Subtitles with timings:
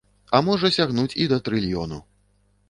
[0.37, 2.01] А можа сягнуць і да трыльёну.